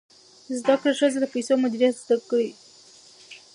زده 0.59 0.75
کړه 0.81 0.91
ښځه 0.99 1.17
د 1.21 1.25
پیسو 1.33 1.53
مدیریت 1.63 1.95
زده 2.03 2.15
کړی. 2.29 2.49